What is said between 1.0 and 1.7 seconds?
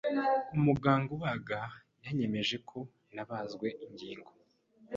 ubaga